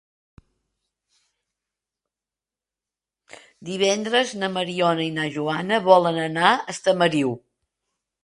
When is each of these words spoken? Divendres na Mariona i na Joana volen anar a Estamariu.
Divendres 3.69 4.33
na 4.43 4.49
Mariona 4.55 5.05
i 5.09 5.13
na 5.19 5.29
Joana 5.37 5.81
volen 5.91 6.17
anar 6.23 6.55
a 6.55 6.65
Estamariu. 6.77 7.37